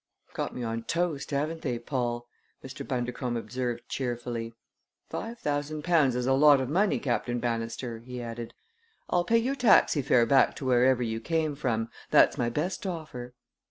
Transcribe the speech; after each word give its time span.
"Got 0.33 0.55
me 0.55 0.63
on 0.63 0.81
toast, 0.85 1.29
haven't 1.29 1.61
they, 1.61 1.77
Paul?" 1.77 2.27
Mr. 2.63 2.81
Bundercombe 2.87 3.37
observed 3.39 3.87
cheerfully. 3.87 4.55
"Five 5.11 5.37
thousand 5.37 5.83
pounds 5.83 6.15
is 6.15 6.25
a 6.25 6.33
lot 6.33 6.59
of 6.59 6.69
money, 6.69 6.97
Captain 6.97 7.37
Bannister," 7.39 7.99
he 7.99 8.19
added. 8.19 8.55
"I'll 9.11 9.23
pay 9.25 9.37
your 9.37 9.53
taxi 9.53 10.01
fare 10.01 10.25
back 10.25 10.55
to 10.55 10.65
wherever 10.65 11.03
you 11.03 11.19
came 11.21 11.53
from. 11.53 11.91
That's 12.09 12.35
my 12.35 12.49
best 12.49 12.87
offer." 12.87 13.35